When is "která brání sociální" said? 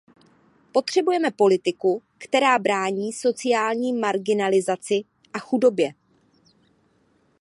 2.17-3.93